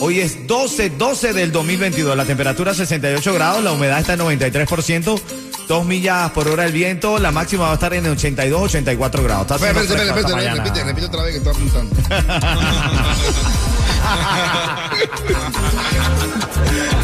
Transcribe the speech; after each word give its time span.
Hoy 0.00 0.20
es 0.20 0.46
12-12 0.46 1.32
del 1.32 1.52
2022. 1.52 2.16
La 2.16 2.24
temperatura 2.24 2.72
68 2.74 3.34
grados, 3.34 3.64
la 3.64 3.72
humedad 3.72 3.98
está 3.98 4.14
en 4.14 4.20
93%, 4.20 5.20
2 5.66 5.86
millas 5.86 6.30
por 6.30 6.48
hora 6.48 6.64
el 6.64 6.72
viento, 6.72 7.18
la 7.18 7.32
máxima 7.32 7.64
va 7.64 7.72
a 7.72 7.74
estar 7.74 7.92
en 7.94 8.04
82-84 8.04 9.22
grados. 9.22 9.42
Está 9.42 9.54
Espera, 9.56 9.80
espera, 9.80 10.02
espera, 10.20 10.54
repite, 10.54 10.84
repite 10.84 11.06
otra 11.06 11.22
vez 11.22 11.32
que 11.32 11.38
estoy 11.38 11.54
apuntando. 11.54 11.96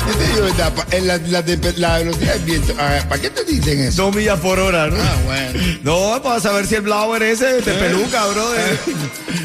Yo 0.06 0.14
te 0.19 0.27
digo, 0.28 0.42
verdad, 0.42 0.72
pa- 0.74 0.86
en 0.97 1.06
la, 1.06 1.16
la, 1.19 1.42
la 1.77 1.98
velocidad 1.98 2.34
del 2.34 2.42
viento, 2.44 2.74
¿para 2.74 3.20
qué 3.20 3.30
te 3.30 3.44
dicen 3.44 3.80
eso? 3.80 4.02
2 4.05 4.14
millas 4.16 4.38
por 4.41 4.58
hora, 4.58 4.88
¿no? 4.88 4.97
Ah, 5.00 5.16
bueno. 5.25 5.60
No, 5.82 6.22
para 6.22 6.41
saber 6.41 6.66
si 6.66 6.75
el 6.77 6.82
blower 6.82 7.22
ese 7.22 7.62
te 7.62 7.72
peluca, 7.75 8.27
brother. 8.27 8.78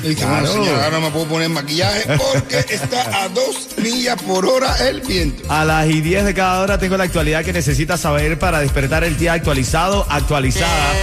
Y 0.03 0.09
dice, 0.09 0.15
Claro. 0.25 0.47
bueno, 0.47 0.53
señora, 0.65 0.85
ahora 0.85 0.99
no 0.99 1.05
me 1.05 1.11
puedo 1.11 1.25
poner 1.27 1.49
maquillaje 1.49 2.05
porque 2.17 2.65
está 2.73 3.23
a 3.23 3.29
dos 3.29 3.69
millas 3.77 4.21
por 4.21 4.45
hora 4.45 4.75
el 4.87 5.01
viento. 5.01 5.43
A 5.51 5.63
las 5.65 5.87
y 5.89 6.01
10 6.01 6.25
de 6.25 6.33
cada 6.33 6.61
hora 6.61 6.77
tengo 6.77 6.97
la 6.97 7.05
actualidad 7.05 7.43
que 7.45 7.53
necesitas 7.53 8.01
saber 8.01 8.37
para 8.37 8.59
despertar 8.59 9.03
el 9.03 9.17
día 9.17 9.33
actualizado, 9.33 10.05
actualizada. 10.09 10.93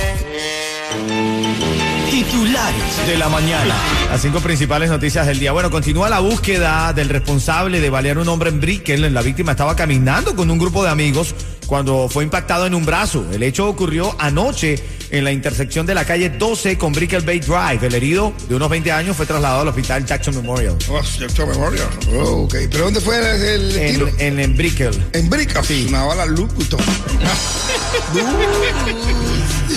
Titulares 2.11 3.07
de 3.07 3.17
la 3.19 3.29
mañana. 3.29 3.75
Las 4.09 4.23
cinco 4.23 4.41
principales 4.41 4.91
noticias 4.91 5.27
del 5.27 5.39
día. 5.39 5.53
Bueno, 5.53 5.71
continúa 5.71 6.09
la 6.09 6.21
búsqueda 6.21 6.93
del 6.93 7.09
responsable 7.09 7.81
de 7.81 7.91
balear 7.91 8.19
un 8.19 8.29
hombre 8.29 8.51
en 8.51 8.61
Brickell. 8.61 9.13
La 9.13 9.23
víctima 9.23 9.53
estaba 9.53 9.75
caminando 9.77 10.37
con 10.37 10.51
un 10.51 10.59
grupo 10.59 10.83
de 10.83 10.91
amigos 10.91 11.35
cuando 11.67 12.09
fue 12.09 12.25
impactado 12.25 12.67
en 12.67 12.75
un 12.75 12.87
brazo. 12.87 13.27
El 13.33 13.43
hecho 13.43 13.69
ocurrió 13.69 14.15
anoche 14.19 14.83
en 15.11 15.25
la 15.25 15.33
intersección 15.33 15.87
de 15.87 15.95
la 15.95 16.05
calle 16.05 16.31
12 16.31 16.79
con 16.79 16.93
Brickell 16.93 17.23
Bay 17.23 17.41
Drive. 17.41 17.87
El 17.87 17.95
herido, 17.95 18.33
de 18.49 18.55
unos 18.55 18.69
20 18.69 18.93
años, 18.93 19.17
fue 19.17 19.27
trasladado 19.27 19.63
al 19.63 19.69
hospital 19.69 20.05
Jackson 20.05 20.35
Memorial. 20.37 20.77
Oh, 20.89 21.03
cierto 21.03 21.47
memoria. 21.47 21.85
Oh, 22.15 22.45
ok. 22.45 22.55
¿Pero 22.71 22.85
dónde 22.85 23.01
fue 23.01 23.19
el, 23.19 23.73
el 23.75 23.93
tiro? 23.93 24.09
En, 24.19 24.21
en, 24.21 24.41
en 24.41 24.57
Brickell. 24.57 24.95
En 25.13 25.29
Brica. 25.31 25.63
Sí. 25.63 25.87
Una 25.89 26.05
bala 26.05 26.27
Lucuto. 26.27 26.77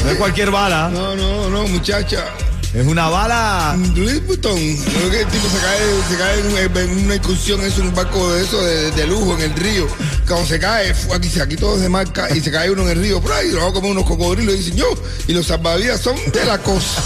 No 0.03 0.11
es 0.11 0.17
cualquier 0.17 0.51
bala, 0.51 0.89
No, 0.93 1.15
no, 1.15 1.49
no, 1.49 1.67
muchacha. 1.67 2.25
Es 2.73 2.85
una 2.85 3.09
bala. 3.09 3.75
Louis 3.95 4.25
Vuitton. 4.25 4.55
Creo 4.55 5.09
que 5.11 5.21
el 5.21 5.27
tipo 5.27 5.47
se 5.49 5.57
cae, 5.59 5.79
se 6.09 6.17
cae 6.17 6.39
en, 6.39 6.47
un- 6.47 6.77
en 6.77 7.05
una 7.05 7.15
incursión, 7.15 7.61
es 7.61 7.77
un 7.77 7.93
barco 7.93 8.31
de 8.33 8.43
eso, 8.43 8.61
de, 8.63 8.91
de 8.91 9.07
lujo 9.07 9.33
en 9.35 9.41
el 9.41 9.53
río. 9.55 9.87
Cuando 10.27 10.45
se 10.47 10.59
cae, 10.59 10.93
aquí, 11.13 11.39
aquí 11.39 11.55
todo 11.55 11.75
es 11.75 11.81
de 11.81 11.89
marca, 11.89 12.27
y 12.35 12.39
se 12.41 12.51
cae 12.51 12.69
uno 12.69 12.83
en 12.83 12.89
el 12.89 13.01
río, 13.01 13.21
por 13.21 13.31
ahí, 13.33 13.47
y 13.47 13.51
luego 13.51 13.73
como 13.73 13.89
unos 13.89 14.03
cocodrilos, 14.05 14.53
y 14.55 14.57
dicen 14.59 14.75
yo, 14.77 14.85
y 15.27 15.33
los 15.33 15.47
salvavidas 15.47 15.99
son 16.01 16.15
de 16.31 16.45
la 16.45 16.57
costa. 16.59 17.01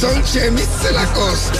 Son 0.00 0.22
chemis 0.24 0.66
de 0.82 0.92
la 0.92 1.04
costa. 1.12 1.58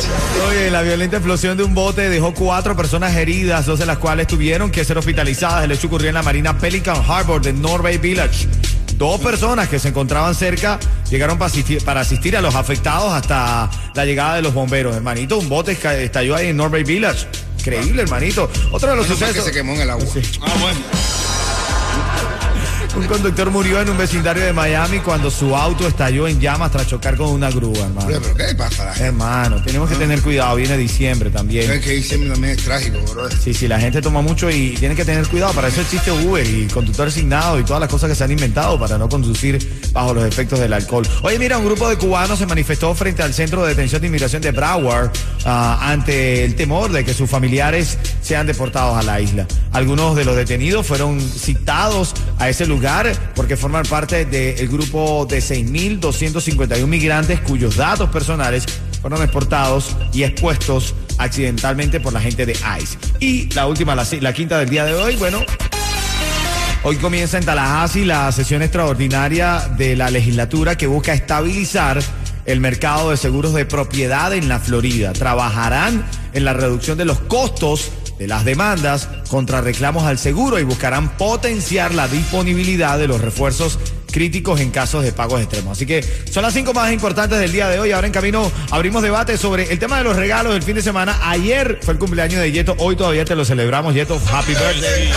Oye, 0.48 0.71
la 0.71 0.82
violenta 0.82 1.16
explosión 1.16 1.56
de 1.56 1.62
un 1.62 1.75
bote 1.75 2.09
dejó 2.09 2.34
cuatro 2.34 2.77
personas 2.77 3.15
heridas, 3.16 3.66
dos 3.66 3.78
de 3.78 3.87
las 3.87 3.98
cuales 3.98 4.27
tuvieron 4.27 4.71
que 4.71 4.84
ser 4.84 4.98
hospitalizadas. 4.98 5.65
El 5.65 5.72
hecho 5.72 5.87
ocurrió 5.87 6.09
en 6.09 6.15
la 6.15 6.22
marina 6.22 6.59
Pelican 6.59 6.97
Harbor 7.06 7.41
de 7.41 7.53
Norway 7.53 7.98
Village. 7.98 8.48
Dos 8.97 9.21
personas 9.21 9.69
que 9.69 9.78
se 9.78 9.88
encontraban 9.88 10.34
cerca 10.34 10.78
llegaron 11.10 11.38
para 11.38 11.50
asistir, 11.50 11.84
para 11.84 12.00
asistir 12.00 12.37
a 12.37 12.41
los 12.41 12.54
afectados 12.54 13.12
hasta 13.12 13.71
la 13.94 14.04
llegada 14.04 14.37
de 14.37 14.43
los 14.43 14.54
bomberos. 14.54 14.94
Hermanito, 14.97 15.38
un 15.38 15.48
bote 15.48 15.72
estalló 15.72 16.37
ahí 16.37 16.48
en 16.48 16.56
Norway 16.56 16.84
Village. 16.84 17.26
Increíble, 17.59 18.03
hermanito. 18.03 18.50
Otro 18.71 18.91
de 18.91 18.97
los 18.97 19.04
Menos 19.06 19.21
mal 19.21 19.28
que 19.28 19.34
sucesos. 19.41 19.44
se 19.44 19.53
quemó 19.53 19.75
en 19.75 19.82
el 19.82 19.91
agua. 19.91 20.04
Ah, 20.43 20.54
bueno. 20.60 20.81
Un 22.97 23.06
conductor 23.06 23.51
murió 23.51 23.81
en 23.81 23.89
un 23.89 23.97
vecindario 23.97 24.45
de 24.45 24.53
Miami 24.53 24.99
cuando 24.99 25.31
su 25.31 25.55
auto 25.55 25.87
estalló 25.87 26.27
en 26.27 26.41
llamas 26.41 26.73
tras 26.73 26.89
chocar 26.89 27.17
con 27.17 27.28
una 27.28 27.49
grúa, 27.49 27.78
hermano. 27.78 28.06
Pero, 28.09 28.21
pero, 28.21 28.34
¿qué 28.34 28.55
pasa? 28.56 28.93
Hermano, 28.99 29.62
tenemos 29.62 29.89
que 29.89 29.95
tener 29.95 30.21
cuidado. 30.21 30.56
Viene 30.56 30.77
diciembre 30.77 31.31
también. 31.31 31.71
Es 31.71 31.81
que 31.84 31.93
diciembre 31.93 32.31
también 32.31 32.55
es 32.59 32.65
trágico, 32.65 32.99
bro. 33.12 33.31
Sí, 33.31 33.55
sí, 33.55 33.69
la 33.69 33.78
gente 33.78 34.03
toma 34.03 34.23
mucho 34.23 34.51
y 34.51 34.71
tiene 34.71 34.97
que 34.97 35.05
tener 35.05 35.27
cuidado. 35.28 35.53
Para 35.53 35.69
eso 35.69 35.81
existe 35.81 36.11
Uber 36.11 36.45
y 36.45 36.67
conductor 36.67 37.06
asignado 37.06 37.61
y 37.61 37.65
todas 37.65 37.81
las 37.81 37.89
cosas 37.89 38.11
que 38.11 38.17
se 38.17 38.25
han 38.25 38.33
inventado 38.33 38.78
para 38.78 38.99
no 38.99 39.09
conducir 39.09 39.81
bajo 39.93 40.12
los 40.12 40.25
efectos 40.25 40.59
del 40.59 40.72
alcohol. 40.72 41.07
Oye, 41.22 41.39
mira, 41.39 41.59
un 41.59 41.67
grupo 41.67 41.89
de 41.89 41.97
cubanos 41.97 42.41
se 42.41 42.47
manifestó 42.47 42.93
frente 42.97 43.22
al 43.22 43.33
Centro 43.33 43.62
de 43.62 43.69
Detención 43.69 44.01
de 44.01 44.09
Inmigración 44.09 44.43
de 44.43 44.51
Broward 44.51 45.11
ah, 45.45 45.78
ante 45.81 46.45
el 46.45 46.57
temor 46.57 46.91
de 46.91 47.05
que 47.05 47.15
sus 47.15 47.31
familiares 47.31 47.99
sean 48.21 48.49
deportados 48.49 48.99
a 48.99 49.03
la 49.05 49.21
isla. 49.21 49.47
Algunos 49.72 50.17
de 50.17 50.25
los 50.25 50.34
detenidos 50.34 50.87
fueron 50.87 51.21
citados 51.21 52.15
a 52.39 52.49
ese 52.49 52.67
lugar 52.67 52.79
porque 53.34 53.56
forman 53.56 53.84
parte 53.84 54.24
del 54.24 54.66
grupo 54.68 55.26
de 55.28 55.41
6.251 55.41 56.86
migrantes 56.86 57.41
cuyos 57.41 57.76
datos 57.76 58.08
personales 58.08 58.64
fueron 59.02 59.22
exportados 59.22 59.96
y 60.14 60.22
expuestos 60.22 60.94
accidentalmente 61.18 62.00
por 62.00 62.14
la 62.14 62.20
gente 62.20 62.46
de 62.46 62.52
ICE. 62.52 62.98
Y 63.20 63.52
la 63.52 63.66
última, 63.66 63.94
la, 63.94 64.06
la 64.20 64.32
quinta 64.32 64.58
del 64.58 64.70
día 64.70 64.84
de 64.84 64.94
hoy, 64.94 65.16
bueno, 65.16 65.44
Hoy 66.82 66.96
comienza 66.96 67.36
en 67.36 67.44
Tallahassee 67.44 68.06
la 68.06 68.32
sesión 68.32 68.62
extraordinaria 68.62 69.68
de 69.76 69.97
la 69.97 70.08
legislatura 70.08 70.78
que 70.78 70.86
busca 70.86 71.12
estabilizar 71.12 72.00
el 72.47 72.60
mercado 72.60 73.10
de 73.10 73.18
seguros 73.18 73.52
de 73.52 73.66
propiedad 73.66 74.32
en 74.32 74.48
la 74.48 74.60
Florida. 74.60 75.12
Trabajarán 75.12 76.02
en 76.32 76.44
la 76.47 76.54
reducción 76.54 76.97
de 76.97 77.04
los 77.04 77.20
costos 77.20 77.91
de 78.20 78.26
las 78.26 78.44
demandas 78.44 79.08
contra 79.31 79.62
reclamos 79.62 80.04
al 80.04 80.19
seguro 80.19 80.58
y 80.58 80.62
buscarán 80.62 81.16
potenciar 81.16 81.94
la 81.94 82.06
disponibilidad 82.06 82.98
de 82.98 83.08
los 83.08 83.19
refuerzos 83.19 83.78
críticos 84.12 84.60
en 84.60 84.70
casos 84.70 85.03
de 85.03 85.10
pagos 85.10 85.41
extremos. 85.41 85.72
Así 85.72 85.86
que 85.86 86.04
son 86.30 86.42
las 86.42 86.53
cinco 86.53 86.75
más 86.75 86.92
importantes 86.92 87.38
del 87.38 87.50
día 87.50 87.69
de 87.69 87.78
hoy. 87.80 87.92
Ahora 87.92 88.06
en 88.06 88.12
camino 88.12 88.53
abrimos 88.70 89.03
debate 89.03 89.38
sobre 89.38 89.72
el 89.72 89.78
tema 89.78 89.97
de 89.97 90.04
los 90.04 90.16
regalos 90.16 90.53
del 90.53 90.62
fin 90.62 90.75
de 90.75 90.82
semana. 90.82 91.19
Ayer 91.22 91.78
fue 91.80 91.94
el 91.94 91.98
cumpleaños 91.98 92.42
de 92.42 92.53
Yeto, 92.53 92.76
hoy 92.78 92.94
todavía 92.94 93.25
te 93.25 93.34
lo 93.34 93.47
celebramos. 93.47 93.94
Yeto, 93.94 94.20
happy 94.30 94.53
birthday. 94.53 95.10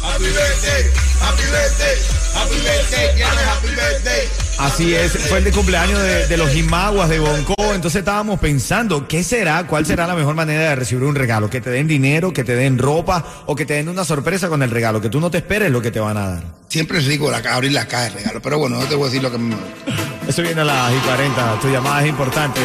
Happy 0.00 0.24
birthday, 0.26 0.84
happy 1.20 1.42
birthday, 1.42 1.96
happy 2.34 2.54
birthday, 2.54 3.22
happy 3.22 3.68
birthday. 3.68 4.43
Así 4.58 4.94
es, 4.94 5.12
fue 5.28 5.38
el 5.38 5.44
de 5.44 5.52
cumpleaños 5.52 6.00
de, 6.00 6.26
de 6.26 6.36
los 6.36 6.50
Jimaguas 6.50 7.08
de 7.08 7.18
Bonco. 7.18 7.54
Entonces 7.74 8.00
estábamos 8.00 8.38
pensando, 8.38 9.06
¿qué 9.08 9.24
será? 9.24 9.66
¿Cuál 9.66 9.84
será 9.84 10.06
la 10.06 10.14
mejor 10.14 10.34
manera 10.34 10.70
de 10.70 10.76
recibir 10.76 11.04
un 11.04 11.14
regalo? 11.14 11.50
¿Que 11.50 11.60
te 11.60 11.70
den 11.70 11.88
dinero, 11.88 12.32
que 12.32 12.44
te 12.44 12.54
den 12.54 12.78
ropa 12.78 13.24
o 13.46 13.56
que 13.56 13.66
te 13.66 13.74
den 13.74 13.88
una 13.88 14.04
sorpresa 14.04 14.48
con 14.48 14.62
el 14.62 14.70
regalo? 14.70 15.00
Que 15.00 15.08
tú 15.08 15.20
no 15.20 15.30
te 15.30 15.38
esperes 15.38 15.70
lo 15.70 15.82
que 15.82 15.90
te 15.90 16.00
van 16.00 16.16
a 16.16 16.28
dar. 16.30 16.42
Siempre 16.68 16.98
es 16.98 17.06
rico 17.06 17.30
la, 17.30 17.38
abrir 17.38 17.72
la 17.72 17.86
caja 17.86 18.04
de 18.04 18.10
regalo, 18.10 18.40
pero 18.40 18.58
bueno, 18.58 18.78
no 18.78 18.86
te 18.86 18.94
voy 18.94 19.04
a 19.04 19.06
decir 19.06 19.22
lo 19.22 19.30
que 19.30 19.38
me... 19.38 19.56
Eso 20.26 20.40
viene 20.42 20.60
a 20.60 20.64
las 20.64 20.92
y 20.92 20.96
40. 20.98 21.58
Tu 21.60 21.68
llamada 21.68 22.02
es 22.02 22.08
importante. 22.08 22.60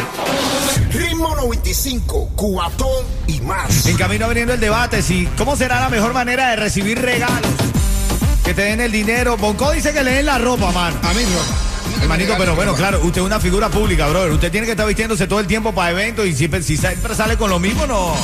Ritmo 0.94 1.36
95, 1.36 2.32
cuatón 2.36 3.06
y 3.28 3.42
más. 3.42 3.86
En 3.86 3.98
camino 3.98 4.26
abriendo 4.26 4.54
el 4.54 4.60
debate, 4.60 5.02
si 5.02 5.28
¿cómo 5.38 5.56
será 5.56 5.80
la 5.80 5.90
mejor 5.90 6.14
manera 6.14 6.50
de 6.52 6.56
recibir 6.56 7.02
regalos? 7.02 7.52
Que 8.46 8.54
te 8.54 8.62
den 8.62 8.80
el 8.80 8.92
dinero. 8.92 9.38
Bonco 9.38 9.72
dice 9.72 9.92
que 9.92 10.04
le 10.04 10.12
den 10.12 10.26
la 10.28 10.38
ropa, 10.38 10.72
mano. 10.72 10.98
A 11.04 11.14
mí 11.14 11.22
no. 11.24 11.69
Hermanito, 12.02 12.36
pero 12.38 12.56
bueno, 12.56 12.74
claro, 12.76 13.00
usted 13.04 13.22
es 13.22 13.28
una 13.28 13.40
figura 13.40 13.70
pública, 13.70 14.08
brother. 14.08 14.32
Usted 14.32 14.52
tiene 14.52 14.66
que 14.66 14.72
estar 14.72 14.88
vistiéndose 14.88 15.28
todo 15.28 15.40
el 15.40 15.48
tiempo 15.48 15.74
para 15.74 15.92
eventos 15.92 16.26
y 16.26 16.34
siempre, 16.34 16.64
si 16.64 16.78
siempre 16.78 17.16
sale 17.16 17.38
con 17.38 17.50
lo 17.50 17.60
mismo, 17.60 17.86
no. 17.86 18.16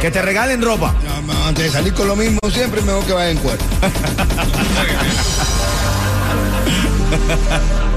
Que 0.00 0.10
te 0.10 0.22
regalen 0.22 0.62
ropa. 0.62 0.94
No, 1.04 1.32
no, 1.32 1.46
Antes 1.46 1.64
de 1.64 1.70
salir 1.70 1.92
con 1.92 2.06
lo 2.06 2.16
mismo, 2.16 2.38
siempre 2.50 2.80
mejor 2.82 3.04
que 3.04 3.12
vaya 3.12 3.30
en 3.30 3.38
cuerpo. 3.38 3.64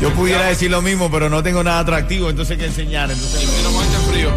Yo 0.00 0.12
pudiera 0.12 0.46
decir 0.46 0.70
lo 0.70 0.82
mismo, 0.82 1.10
pero 1.10 1.30
no 1.30 1.42
tengo 1.42 1.64
nada 1.64 1.80
atractivo, 1.80 2.28
entonces 2.28 2.52
hay 2.52 2.58
que 2.58 2.66
enseñar. 2.66 3.10
Entonces... 3.10 3.48
frío. 4.10 4.30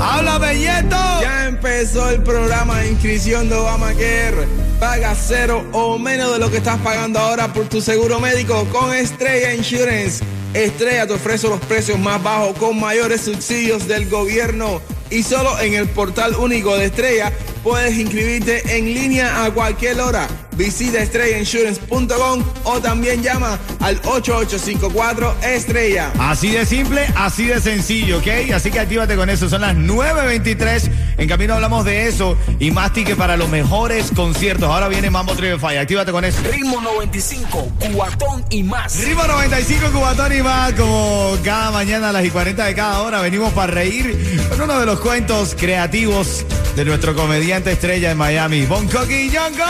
¡Háblame, 0.00 0.58
Yeto! 0.58 0.96
Ya 1.20 1.46
empezó 1.46 2.08
el 2.08 2.22
programa 2.22 2.78
de 2.78 2.92
inscripción 2.92 3.48
de 3.48 3.56
Obamacare. 3.56 4.48
Paga 4.82 5.14
cero 5.14 5.64
o 5.70 5.96
menos 5.96 6.32
de 6.32 6.40
lo 6.40 6.50
que 6.50 6.56
estás 6.56 6.76
pagando 6.80 7.20
ahora 7.20 7.52
por 7.52 7.68
tu 7.68 7.80
seguro 7.80 8.18
médico 8.18 8.66
con 8.72 8.92
Estrella 8.92 9.54
Insurance. 9.54 10.24
Estrella 10.54 11.06
te 11.06 11.12
ofrece 11.12 11.48
los 11.48 11.60
precios 11.60 12.00
más 12.00 12.20
bajos 12.20 12.58
con 12.58 12.80
mayores 12.80 13.20
subsidios 13.20 13.86
del 13.86 14.10
gobierno. 14.10 14.82
Y 15.08 15.22
solo 15.22 15.56
en 15.60 15.74
el 15.74 15.88
portal 15.88 16.34
único 16.34 16.76
de 16.76 16.86
Estrella 16.86 17.32
puedes 17.62 17.96
inscribirte 17.96 18.76
en 18.76 18.92
línea 18.92 19.44
a 19.44 19.52
cualquier 19.52 20.00
hora. 20.00 20.26
Visita 20.56 20.98
estrellainsurance.com 20.98 22.44
o 22.64 22.80
también 22.80 23.22
llama 23.22 23.60
al 23.78 24.00
8854 24.04 25.36
Estrella. 25.44 26.10
Así 26.18 26.50
de 26.50 26.66
simple, 26.66 27.06
así 27.14 27.46
de 27.46 27.60
sencillo, 27.60 28.18
¿ok? 28.18 28.52
Así 28.52 28.72
que 28.72 28.80
actívate 28.80 29.14
con 29.14 29.30
eso. 29.30 29.48
Son 29.48 29.60
las 29.60 29.76
9.23. 29.76 30.90
En 31.16 31.28
camino 31.28 31.54
hablamos 31.54 31.84
de 31.84 32.08
eso 32.08 32.36
y 32.58 32.70
más 32.70 32.92
tickets 32.92 33.16
para 33.16 33.36
los 33.36 33.48
mejores 33.48 34.10
conciertos. 34.14 34.68
Ahora 34.68 34.88
viene 34.88 35.10
Mambo 35.10 35.34
Trio 35.34 35.58
Fire. 35.58 35.78
Actívate 35.78 36.12
con 36.12 36.24
eso. 36.24 36.38
Ritmo 36.50 36.80
95, 36.80 37.72
cuatón 37.94 38.44
y 38.50 38.62
más. 38.62 39.04
Ritmo 39.04 39.24
95, 39.24 39.92
Cubatón 39.92 40.32
y 40.36 40.42
más. 40.42 40.72
Como 40.72 41.36
cada 41.44 41.70
mañana 41.70 42.10
a 42.10 42.12
las 42.12 42.24
y 42.24 42.30
40 42.30 42.64
de 42.64 42.74
cada 42.74 43.02
hora 43.02 43.20
venimos 43.20 43.52
para 43.52 43.72
reír 43.72 44.48
con 44.50 44.62
uno 44.62 44.78
de 44.78 44.86
los 44.86 45.00
cuentos 45.00 45.54
creativos 45.58 46.44
de 46.76 46.84
nuestro 46.84 47.14
comediante 47.14 47.72
estrella 47.72 48.10
en 48.10 48.18
Miami, 48.18 48.66
Bon 48.66 48.86
Coqui 48.88 49.30
Yongo. 49.30 49.64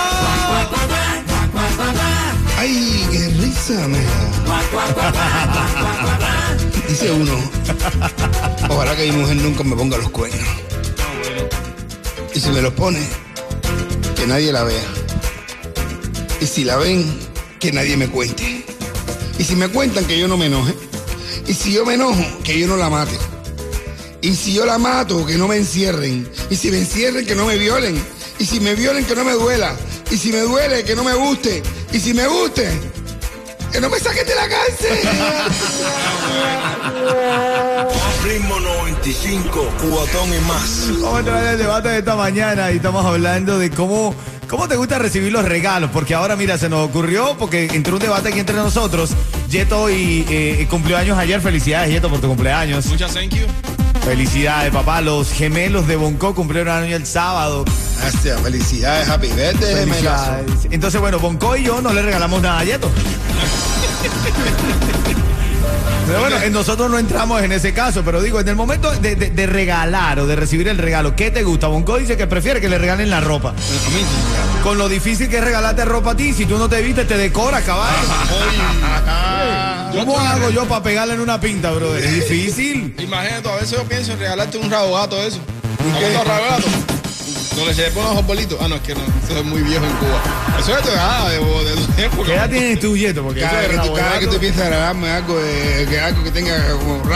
Ay, 2.58 3.06
qué 3.10 3.28
risa 3.40 3.88
me 3.88 3.98
da. 3.98 4.42
Dice 6.88 7.10
uno, 7.10 7.32
ojalá 8.68 8.94
que 8.94 9.10
mi 9.10 9.18
mujer 9.18 9.36
nunca 9.36 9.64
me 9.64 9.74
ponga 9.74 9.96
los 9.96 10.10
cuernos. 10.10 10.71
Y 12.34 12.40
si 12.40 12.48
me 12.50 12.62
los 12.62 12.72
pone, 12.72 13.00
que 14.16 14.26
nadie 14.26 14.52
la 14.52 14.64
vea. 14.64 14.84
Y 16.40 16.46
si 16.46 16.64
la 16.64 16.76
ven, 16.76 17.04
que 17.60 17.72
nadie 17.72 17.96
me 17.96 18.08
cuente. 18.08 18.64
Y 19.38 19.44
si 19.44 19.54
me 19.54 19.68
cuentan, 19.68 20.04
que 20.06 20.18
yo 20.18 20.28
no 20.28 20.36
me 20.36 20.46
enoje. 20.46 20.74
Y 21.46 21.54
si 21.54 21.72
yo 21.72 21.84
me 21.84 21.94
enojo, 21.94 22.22
que 22.42 22.58
yo 22.58 22.66
no 22.66 22.76
la 22.76 22.88
mate. 22.88 23.18
Y 24.22 24.34
si 24.34 24.54
yo 24.54 24.64
la 24.64 24.78
mato, 24.78 25.26
que 25.26 25.36
no 25.36 25.48
me 25.48 25.56
encierren. 25.56 26.28
Y 26.48 26.56
si 26.56 26.70
me 26.70 26.78
encierren, 26.78 27.26
que 27.26 27.34
no 27.34 27.44
me 27.44 27.58
violen. 27.58 28.00
Y 28.38 28.46
si 28.46 28.60
me 28.60 28.74
violen, 28.74 29.04
que 29.04 29.14
no 29.14 29.24
me 29.24 29.32
duela. 29.32 29.76
Y 30.10 30.16
si 30.16 30.32
me 30.32 30.40
duele, 30.40 30.84
que 30.84 30.94
no 30.94 31.04
me 31.04 31.14
guste. 31.14 31.62
Y 31.92 31.98
si 31.98 32.14
me 32.14 32.26
guste, 32.28 32.68
que 33.72 33.80
no 33.80 33.88
me 33.88 33.98
saquen 33.98 34.26
de 34.26 34.34
la 34.34 34.48
cárcel. 34.48 34.98
Ritmo 38.22 38.60
95, 38.60 39.68
cuatón 39.90 40.34
y 40.34 40.38
más. 40.46 40.90
Vamos 41.00 41.16
a 41.16 41.18
entrar 41.20 41.42
en 41.44 41.50
el 41.50 41.58
debate 41.58 41.88
de 41.88 41.98
esta 41.98 42.14
mañana 42.14 42.70
y 42.70 42.76
estamos 42.76 43.04
hablando 43.04 43.58
de 43.58 43.70
cómo, 43.70 44.14
cómo 44.48 44.68
te 44.68 44.76
gusta 44.76 44.98
recibir 44.98 45.32
los 45.32 45.44
regalos. 45.44 45.90
Porque 45.90 46.14
ahora, 46.14 46.36
mira, 46.36 46.58
se 46.58 46.68
nos 46.68 46.86
ocurrió, 46.86 47.36
porque 47.38 47.66
entró 47.72 47.94
un 47.94 48.00
debate 48.00 48.28
aquí 48.28 48.40
entre 48.40 48.56
nosotros. 48.56 49.12
Yeto 49.48 49.90
y 49.90 50.26
eh, 50.28 50.66
cumplió 50.68 50.98
años 50.98 51.18
ayer. 51.18 51.40
Felicidades, 51.40 51.90
Yeto, 51.90 52.10
por 52.10 52.20
tu 52.20 52.28
cumpleaños. 52.28 52.86
Muchas 52.86 53.12
thank 53.14 53.34
you. 53.34 53.46
Felicidades, 54.04 54.72
papá. 54.72 55.00
Los 55.00 55.30
gemelos 55.32 55.86
de 55.86 55.96
Bonco 55.96 56.34
cumplieron 56.34 56.76
año 56.82 56.96
el 56.96 57.06
sábado. 57.06 57.64
Gracias, 58.00 58.40
felicidades, 58.40 59.08
happy 59.08 59.28
birthday. 59.28 59.74
Felicidades. 59.86 60.44
Entonces, 60.70 61.00
bueno, 61.00 61.18
Bonco 61.20 61.56
y 61.56 61.64
yo 61.64 61.80
no 61.80 61.92
le 61.92 62.02
regalamos 62.02 62.42
nada 62.42 62.58
a 62.60 62.64
Yeto. 62.64 62.90
Pero 66.06 66.18
bueno, 66.20 66.36
en 66.42 66.52
nosotros 66.52 66.90
no 66.90 66.98
entramos 66.98 67.40
en 67.42 67.52
ese 67.52 67.72
caso, 67.72 68.02
pero 68.04 68.20
digo, 68.20 68.40
en 68.40 68.48
el 68.48 68.56
momento 68.56 68.90
de, 68.90 69.14
de- 69.14 69.30
de 69.30 69.46
regalar 69.46 70.18
o 70.18 70.26
de 70.26 70.34
recibir 70.34 70.66
el 70.66 70.78
regalo, 70.78 71.14
¿qué 71.14 71.30
te 71.30 71.44
gusta? 71.44 71.68
Bonco 71.68 71.96
dice 71.96 72.16
que 72.16 72.26
prefiere 72.26 72.60
que 72.60 72.68
le 72.68 72.76
regalen 72.78 73.08
la 73.08 73.20
ropa. 73.20 73.54
Con 74.64 74.78
lo 74.78 74.88
difícil 74.88 75.28
que 75.28 75.38
es 75.38 75.44
regalarte 75.44 75.84
ropa 75.84 76.10
a 76.10 76.16
ti, 76.16 76.32
si 76.34 76.44
tú 76.44 76.58
no 76.58 76.68
te 76.68 76.82
vistes, 76.82 77.06
te 77.06 77.16
decora, 77.16 77.60
caballo. 77.62 77.96
¿Cómo 79.92 80.18
hago 80.18 80.50
yo 80.50 80.66
para 80.66 80.82
pegarle 80.82 81.14
en 81.14 81.20
una 81.20 81.40
pinta, 81.40 81.70
bro? 81.70 81.94
Es 81.96 82.12
difícil. 82.14 82.94
Imagínate, 82.98 83.48
a 83.48 83.54
veces 83.56 83.72
yo 83.72 83.84
pienso 83.84 84.12
en 84.12 84.18
regalarte 84.18 84.58
un 84.58 84.70
rabo 84.70 84.94
gato 84.94 85.22
eso. 85.22 85.38
¿Un 85.84 86.26
rabo 86.26 86.44
gato? 86.50 86.68
Le 87.66 87.74
se 87.74 87.82
le 87.82 87.90
pone 87.90 88.10
unos 88.10 88.26
bolitos. 88.26 88.58
Ah, 88.60 88.66
no, 88.66 88.76
es 88.76 88.80
que 88.80 88.94
no. 88.94 89.02
Eso 89.24 89.38
es 89.38 89.44
muy 89.44 89.62
viejo 89.62 89.84
en 89.84 89.92
Cuba. 89.92 90.20
Eso 90.58 90.76
es 90.76 90.84
de, 90.84 90.90
ah, 90.98 91.28
de, 91.28 91.36
de, 91.38 91.70
de 91.70 91.86
tu 91.86 92.02
época. 92.02 92.24
¿Qué 92.26 92.34
edad 92.34 92.50
tienes 92.50 92.80
tú, 92.80 92.96
Yeto? 92.96 93.22
Porque 93.22 93.40
Cada 93.40 93.60
vez 93.60 93.68
que, 93.68 93.76
tú, 93.88 93.94
cada 93.94 94.10
vez 94.10 94.20
que 94.20 94.26
tú 94.26 94.38
piensas 94.38 94.68
regalarme 94.68 95.10
algo, 95.10 95.38
de, 95.38 95.86
que 95.88 96.00
algo 96.00 96.24
que 96.24 96.30
tenga 96.32 96.56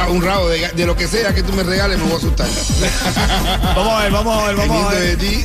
un 0.08 0.22
rabo 0.22 0.48
de, 0.48 0.68
de 0.68 0.86
lo 0.86 0.94
que 0.94 1.08
sea 1.08 1.34
que 1.34 1.42
tú 1.42 1.52
me 1.52 1.62
regales, 1.64 1.98
me 1.98 2.04
voy 2.04 2.12
a 2.14 2.16
asustar. 2.18 2.46
Vamos 3.74 3.92
a 3.94 4.02
ver, 4.04 4.12
vamos 4.12 4.42
a 4.42 4.46
ver, 4.46 4.56
vamos 4.56 4.92
a 4.92 4.94
de 4.94 5.00
ver. 5.00 5.18
ti. 5.18 5.44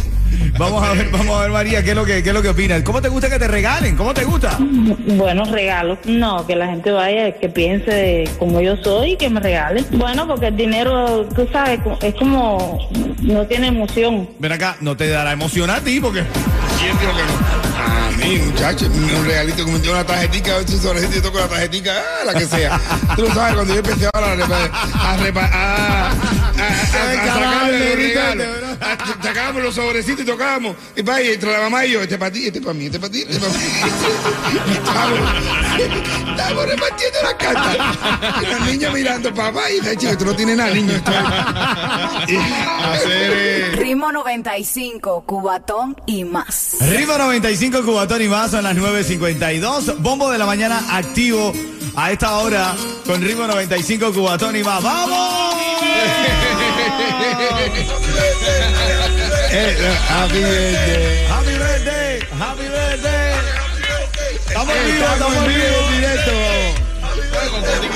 Vamos 0.58 0.84
a 0.84 0.94
ver, 0.94 1.10
vamos 1.12 1.36
a 1.38 1.42
ver, 1.42 1.52
María, 1.52 1.84
¿qué 1.84 1.92
es 1.92 1.96
lo 1.96 2.06
que, 2.06 2.22
qué 2.22 2.30
es 2.30 2.36
lo 2.36 2.42
que 2.42 2.50
opinas? 2.50 2.82
¿Cómo 2.84 3.02
te 3.02 3.10
gusta 3.10 3.30
que 3.30 3.40
te 3.40 3.48
regalen? 3.48 3.96
¿Cómo 3.96 4.14
te 4.14 4.24
gusta? 4.24 4.58
Buenos 4.60 5.50
regalos. 5.50 5.98
No, 6.06 6.46
que 6.46 6.56
la 6.56 6.68
gente 6.68 6.92
vaya, 6.92 7.32
que 7.40 7.50
piense 7.50 8.26
como 8.38 8.62
yo 8.62 8.76
soy 8.78 9.14
y 9.14 9.18
que 9.18 9.30
me 9.30 9.40
regale. 9.40 9.84
Bueno, 9.92 10.28
porque 10.28 10.48
el 10.48 10.56
dinero, 10.58 11.26
tú 11.36 11.48
sabes, 11.52 11.80
es 12.02 12.14
como, 12.16 12.90
no 13.22 13.46
tiene 13.48 13.68
emoción. 13.68 14.30
Ven 14.40 14.52
acá, 14.52 14.76
no 14.82 14.96
te 14.96 15.08
dará 15.10 15.32
emoción 15.32 15.70
a 15.70 15.80
ti 15.80 16.00
porque. 16.00 16.24
¿Quién 16.80 16.98
dijo 17.00 17.12
que 17.16 17.24
no? 17.24 17.62
A 17.82 18.12
mí, 18.18 18.38
muchacho, 18.46 18.86
un 18.86 19.26
regalito 19.26 19.64
como 19.64 19.78
una 19.78 20.04
tarjetita, 20.04 20.54
a 20.54 20.58
ver 20.58 20.68
si 20.68 20.78
sobre 20.78 21.02
toco 21.22 21.40
la 21.40 21.48
tarjetita, 21.48 21.92
ah, 21.98 22.26
la 22.26 22.34
que 22.34 22.46
sea. 22.46 22.80
Tú 23.16 23.24
lo 23.24 23.34
sabes, 23.34 23.56
cuando 23.56 23.74
yo 23.74 23.80
empecé 23.80 24.08
ahora 24.14 24.28
a 24.28 24.32
a, 24.32 24.36
a, 24.36 25.14
a, 25.14 25.16
a, 25.16 26.10
a, 26.10 26.12
a 26.12 26.86
sacarle 26.86 27.90
los 27.90 27.96
regalos, 27.96 28.48
a- 28.64 28.70
sacábamos 29.24 29.63
los 29.63 29.75
sobrecitos 29.75 30.24
y 30.24 30.25
tocábamos, 30.25 30.75
y 30.95 31.01
y 31.01 31.28
entre 31.33 31.51
la 31.51 31.60
mamá 31.62 31.86
y 31.86 31.92
yo, 31.92 32.01
este 32.01 32.18
para 32.18 32.31
ti, 32.31 32.48
este 32.48 32.62
para 32.62 32.74
mí, 32.74 32.86
este 32.86 33.00
para 33.00 33.12
ti, 33.12 33.22
este 33.28 33.39
para 33.39 33.51
mí. 33.54 33.60
Y 34.68 35.83
estábamos, 36.31 36.66
repartiendo 36.66 37.19
las 37.24 37.33
cartas. 37.36 37.78
Y 38.42 38.45
los 38.45 38.62
niños 38.68 38.94
mirando, 38.94 39.33
papá, 39.33 39.69
y 39.69 39.80
dice, 39.80 39.98
chico, 39.98 40.18
tú 40.18 40.25
no 40.25 40.36
tienes 40.36 40.57
nada, 40.57 40.74
niño. 40.74 40.94
Esto 40.94 41.12
eh, 43.07 43.72
Ritmo 43.78 44.12
95, 44.12 45.24
Cubatón 45.25 45.95
y 46.06 46.24
más. 46.24 46.78
Ritmo 46.81 47.18
95 47.18 47.83
Cubatón 47.83 48.22
y 48.22 48.28
más 48.28 48.51
son 48.51 48.63
las 48.63 48.75
9.52. 48.75 49.98
Bombo 50.00 50.30
de 50.30 50.38
la 50.38 50.45
mañana 50.45 50.83
activo 50.89 51.54
a 51.95 52.12
esta 52.12 52.38
hora 52.38 52.75
con 53.06 53.22
Ritmo 53.22 53.48
95 53.48 54.13
Cubatón 54.13 54.56
y 54.56 54.63
más. 54.63 54.83
¡Vamos! 54.83 56.41
Happy 59.51 60.39
birthday. 60.39 61.25
¡Happy 61.27 61.53
birthday! 61.57 62.19
¡Happy 62.40 62.64
birthday! 62.64 63.33
Estamos 64.47 64.76
en 64.76 64.85
vivo, 64.85 65.06
estamos 65.14 65.35
en 65.37 65.47
vivo, 65.47 65.59
en 65.87 65.95
directo. 65.95 66.31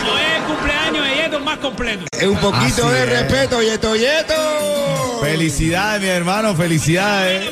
No 0.05 0.17
es 0.19 0.37
el 0.37 0.43
cumpleaños 0.43 1.05
de 1.07 1.15
Yeto 1.15 1.39
más 1.39 1.57
completo. 1.59 2.05
Es 2.11 2.27
un 2.27 2.37
poquito 2.37 2.87
Así 2.87 2.93
de 2.95 3.03
es. 3.03 3.09
respeto, 3.09 3.61
Yeto, 3.61 3.95
Yeto. 3.95 5.19
Felicidades, 5.21 6.01
mi 6.01 6.07
hermano, 6.07 6.55
felicidades. 6.55 7.45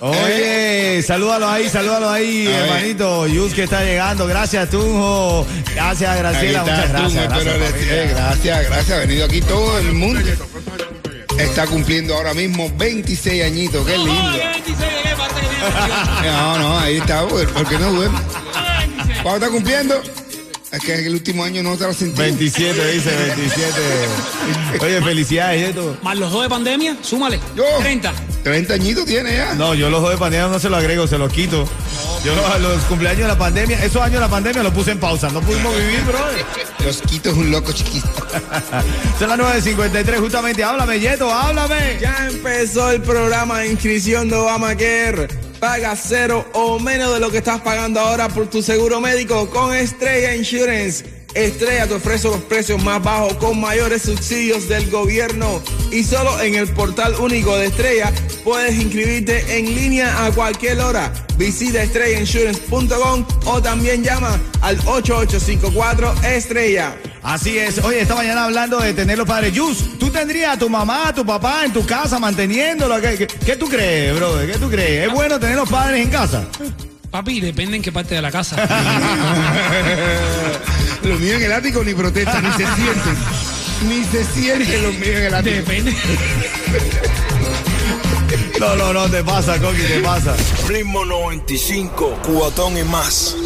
Oye, 0.00 1.02
salúdalo 1.06 1.48
ahí, 1.48 1.68
salúdalo 1.70 2.10
ahí, 2.10 2.46
A 2.46 2.58
hermanito. 2.64 3.26
Yus 3.26 3.54
que 3.54 3.62
está 3.64 3.82
llegando. 3.82 4.26
Gracias, 4.26 4.68
Tunjo. 4.68 5.46
Gracias, 5.74 6.18
Graciela. 6.18 6.60
Muchas 6.60 6.88
gracias. 6.90 7.28
Gracias, 7.28 7.74
eh, 7.88 8.08
gracias, 8.10 8.66
gracias. 8.68 8.90
Ha 8.90 9.00
venido 9.00 9.24
aquí 9.24 9.40
todo 9.40 9.78
el 9.78 9.92
mundo. 9.92 10.20
Está 11.38 11.66
cumpliendo 11.66 12.14
ahora 12.14 12.34
mismo 12.34 12.70
26 12.76 13.44
añitos. 13.44 13.86
Qué 13.86 13.98
lindo. 13.98 14.32
¿Qué 14.32 14.46
26 14.46 14.78
de 14.78 14.86
qué 15.02 15.16
parte 15.16 15.40
que 15.40 15.46
tiene? 15.46 16.32
No, 16.32 16.58
no, 16.58 16.78
ahí 16.78 16.96
está, 16.96 17.26
¿por 17.26 17.46
por 17.48 17.68
qué 17.68 17.78
no 17.78 17.92
duerme? 17.92 18.18
¿Cuándo 19.22 19.46
está 19.46 19.48
cumpliendo? 19.50 20.02
Es 20.70 20.80
que 20.80 21.06
el 21.06 21.12
último 21.12 21.44
año 21.44 21.62
no 21.62 21.76
te 21.76 21.84
lo 21.84 21.92
sentí. 21.92 22.18
27, 22.20 22.92
dice 22.92 23.10
27. 23.36 23.72
Oye, 24.80 25.02
felicidades, 25.02 25.68
Yeto. 25.68 25.96
Más 26.02 26.18
los 26.18 26.32
dos 26.32 26.42
de 26.42 26.48
pandemia, 26.48 26.96
súmale. 27.00 27.38
Yo. 27.56 27.64
30. 27.80 28.12
30 28.44 28.74
añitos 28.74 29.06
tiene 29.06 29.34
ya. 29.34 29.54
No, 29.54 29.74
yo 29.74 29.88
los 29.88 30.02
dos 30.02 30.10
de 30.10 30.18
pandemia 30.18 30.48
no 30.48 30.58
se 30.58 30.68
los 30.68 30.78
agrego, 30.78 31.06
se 31.06 31.16
los 31.16 31.32
quito. 31.32 31.66
Yo 32.22 32.34
los, 32.36 32.60
los 32.60 32.82
cumpleaños 32.84 33.22
de 33.22 33.28
la 33.28 33.38
pandemia, 33.38 33.82
esos 33.82 34.02
años 34.02 34.14
de 34.14 34.20
la 34.20 34.28
pandemia 34.28 34.62
los 34.62 34.72
puse 34.72 34.90
en 34.90 35.00
pausa. 35.00 35.30
No 35.30 35.40
pudimos 35.40 35.74
vivir, 35.76 36.02
bro. 36.02 36.18
Los 36.84 37.00
quito 37.00 37.30
es 37.30 37.36
un 37.36 37.50
loco 37.50 37.72
chiquito. 37.72 38.06
Son 39.18 39.30
las 39.30 39.38
9.53, 39.64 40.20
justamente. 40.20 40.62
Háblame, 40.62 41.00
Yeto, 41.00 41.32
háblame. 41.32 41.98
Ya 41.98 42.28
empezó 42.30 42.90
el 42.90 43.00
programa 43.00 43.60
de 43.60 43.68
inscripción 43.68 44.28
de 44.28 44.36
Obamacare. 44.36 45.28
Paga 45.58 45.96
cero 45.96 46.46
o 46.52 46.78
menos 46.78 47.14
de 47.14 47.20
lo 47.20 47.30
que 47.30 47.38
estás 47.38 47.62
pagando 47.62 47.98
ahora 47.98 48.28
por 48.28 48.48
tu 48.48 48.60
seguro 48.60 49.00
médico 49.00 49.48
con 49.48 49.74
Estrella 49.74 50.36
Insurance. 50.36 51.13
Estrella 51.34 51.88
te 51.88 51.94
ofrece 51.94 52.28
los 52.28 52.40
precios 52.42 52.82
más 52.82 53.02
bajos 53.02 53.34
con 53.34 53.60
mayores 53.60 54.02
subsidios 54.02 54.68
del 54.68 54.88
gobierno. 54.90 55.60
Y 55.90 56.04
solo 56.04 56.40
en 56.40 56.54
el 56.54 56.68
portal 56.68 57.14
único 57.18 57.56
de 57.56 57.66
Estrella 57.66 58.12
puedes 58.44 58.76
inscribirte 58.76 59.58
en 59.58 59.74
línea 59.74 60.24
a 60.24 60.30
cualquier 60.30 60.80
hora. 60.80 61.12
Visita 61.36 61.82
estrellainsurance.com 61.82 63.26
o 63.46 63.60
también 63.60 64.04
llama 64.04 64.38
al 64.60 64.78
8854 64.86 66.14
Estrella. 66.24 66.94
Así 67.22 67.58
es. 67.58 67.78
Oye, 67.78 68.02
esta 68.02 68.14
mañana 68.14 68.44
hablando 68.44 68.78
de 68.78 68.94
tener 68.94 69.18
los 69.18 69.26
padres. 69.26 69.52
Yus, 69.52 69.98
¿tú 69.98 70.10
tendrías 70.10 70.54
a 70.54 70.58
tu 70.58 70.68
mamá, 70.68 71.08
a 71.08 71.14
tu 71.14 71.26
papá 71.26 71.64
en 71.64 71.72
tu 71.72 71.84
casa 71.84 72.18
manteniéndolo? 72.18 73.00
¿Qué, 73.00 73.16
qué, 73.16 73.26
qué 73.26 73.56
tú 73.56 73.66
crees, 73.66 74.14
brother? 74.14 74.52
¿Qué 74.52 74.58
tú 74.58 74.70
crees? 74.70 75.08
¿Es 75.08 75.12
bueno 75.12 75.40
tener 75.40 75.56
los 75.56 75.68
padres 75.68 76.00
en 76.00 76.10
casa? 76.10 76.46
Papi, 77.10 77.40
depende 77.40 77.76
en 77.76 77.82
qué 77.82 77.92
parte 77.92 78.14
de 78.14 78.22
la 78.22 78.30
casa. 78.30 78.56
Los 81.04 81.20
míos 81.20 81.36
en 81.36 81.42
el 81.44 81.52
ático 81.52 81.84
ni 81.84 81.94
protestan, 81.94 82.42
ni 82.42 82.50
se 82.52 82.64
sienten. 82.74 83.16
Ni 83.88 84.04
se 84.04 84.24
sienten 84.24 84.82
los 84.82 84.94
míos 84.94 85.16
en 85.16 85.24
el 85.24 85.34
ático. 85.34 85.56
Depende. 85.56 85.94
No, 88.58 88.76
no, 88.76 88.92
no, 88.92 89.10
te 89.10 89.22
pasa, 89.22 89.60
Coqui, 89.60 89.82
te 89.82 90.00
pasa. 90.00 90.34
Ritmo 90.68 91.04
95, 91.04 92.20
cubatón 92.24 92.78
y 92.78 92.84
más. 92.84 93.36